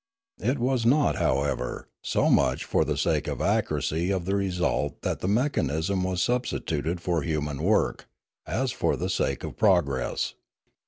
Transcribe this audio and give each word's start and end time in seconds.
It 0.39 0.57
was 0.57 0.83
not, 0.83 1.17
however, 1.17 1.87
so 2.01 2.27
much 2.31 2.65
for 2.65 2.83
the 2.83 2.97
sake 2.97 3.27
of 3.27 3.39
accuracy 3.39 4.09
of 4.09 4.27
result 4.27 4.99
that 5.03 5.21
mechanism 5.23 6.03
was 6.03 6.23
substituted 6.23 6.99
for 6.99 7.21
human 7.21 7.61
work, 7.61 8.07
as 8.47 8.71
for 8.71 8.95
the 8.95 9.11
sake 9.11 9.43
of 9.43 9.57
progress. 9.57 10.33